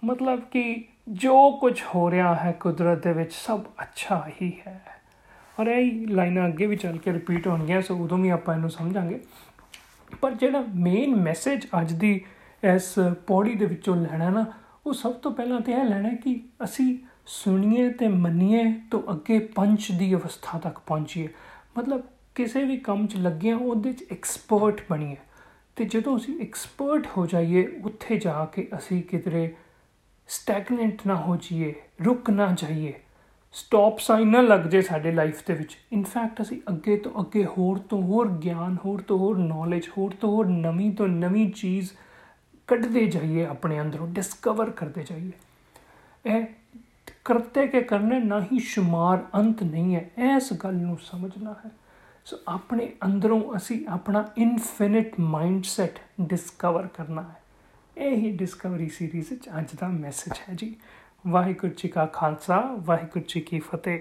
[0.03, 4.81] ਮਤਲਬ ਕਿ ਜੋ ਕੁਝ ਹੋ ਰਿਹਾ ਹੈ ਕੁਦਰਤ ਦੇ ਵਿੱਚ, ਸਭ ਅੱਛਾ ਹੀ ਹੈ।
[5.59, 9.19] ਔਰ ਇਹ ਲਾਈਨਾਂ ਅੱਗੇ ਵੀ ਚੱਲ ਕੇ ਰਿਪੀਟ ਹੋਣਗੀਆਂ, ਸੋ ਉਦੋਂ ਵੀ ਆਪਾਂ ਇਹਨੂੰ ਸਮਝਾਂਗੇ।
[10.21, 12.21] ਪਰ ਜਿਹੜਾ ਮੇਨ ਮੈਸੇਜ ਅੱਜ ਦੀ
[12.63, 12.95] ਇਸ
[13.27, 14.45] ਪੌੜੀ ਦੇ ਵਿੱਚੋਂ ਲੈਣਾ ਨਾ
[14.89, 19.91] ਉਹ ਸਭ ਤੋਂ ਪਹਿਲਾਂ ਤੇ ਇਹ ਲੈਣਾ ਕਿ ਅਸੀਂ ਸੁਣੀਏ ਤੇ ਮੰਨੀਏ ਤੋਂ ਅੱਗੇ ਪੰਚ
[19.91, 21.27] ਦੀ ਅਵਸਥਾ ਤੱਕ ਪਹੁੰਚੀਏ।
[21.77, 22.01] ਮਤਲਬ
[22.35, 25.15] ਕਿਸੇ ਵੀ ਕੰਮ 'ਚ ਲੱਗੇ ਆ ਉਹਦੇ 'ਚ ਐਕਸਪਰਟ ਬਣੀਏ।
[25.75, 29.55] ਤੇ ਜਦੋਂ ਅਸੀਂ ਐਕਸਪਰਟ ਹੋ ਜਾਈਏ, ਉੱਥੇ ਜਾ ਕੇ ਅਸੀਂ ਕਿਧਰੇ
[30.27, 32.93] ਸਟੈਗਨੈਂਟ ਨਾ ਹੋ ਜਾਈਏ, ਰੁਕ ਨਾ ਜਾਈਏ।
[33.53, 37.77] ਸਟਾਪ ਸਾਈਨ ਨਾ ਲੱਗ ਜੇ ਸਾਡੇ ਲਾਈਫ ਦੇ ਵਿੱਚ। ਇਨਫੈਕਟ ਅਸੀਂ ਅੱਗੇ ਤੋਂ ਅੱਗੇ ਹੋਰ
[37.77, 41.89] ਤੋਂ ਹੋਰ ਗਿਆਨ, ਹੋਰ ਤੋਂ ਹੋਰ ਨੌਲੇਜ ਹੋਰ ਤੋਂ ਹੋਰ ਨਵੀਂ ਤੋਂ ਨਵੀਂ ਚੀਜ਼
[42.69, 45.31] ਕੱਢਦੇ ਜਾਈਏ ਆਪਣੇ ਅੰਦਰੋਂ ਡਿਸਕਵਰ ਕਰਦੇ ਜਾਈਏ।
[46.25, 46.45] ਇਹ
[47.25, 51.71] ਕਰਤੇ ਕੇ ਕਰਨੇ ਨਾ ਹੀ ਸ਼ੁਮਾਰ ਅੰਤ ਨਹੀਂ ਹੈ, ਇਸ ਗੱਲ ਨੂੰ ਸਮਝਣਾ ਹੈ।
[52.25, 57.41] ਸੋ ਆਪਣੇ ਅੰਦਰੋਂ ਅਸੀਂ ਆਪਣਾ ਇਨਫਿਨਿਟ ਮਾਈਂਡਸੈਟ ਡਿਸਕਵਰ ਕਰਨਾ ਹੈ।
[57.97, 60.75] ਇਹ ਹੀ ਡਿਸਕਵਰੀ ਸੀਰੀਜ਼ ਵਿੱਚ ਅੱਜ ਦਾ ਮੈਸੇਜ ਹੈ ਜੀ।
[61.27, 63.99] ਵਾਹਿਗੁਰੂ ਜੀ ਕਾ ਖਾਲਸਾ, ਵਾਹਿਗੁਰੂ ਜੀ ਕੀ ਫਤਿਹ।